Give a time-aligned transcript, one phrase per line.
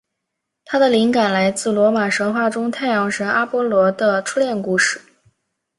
[0.65, 4.99] 它的灵感来自罗马神话中太阳神阿波罗的初恋故事。